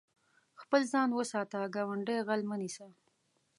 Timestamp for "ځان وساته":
0.93-1.71